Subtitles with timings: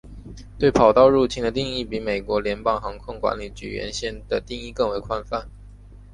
[0.57, 5.47] 对跑道入侵的定义比美国联邦航空管理局原先的定义更为宽泛。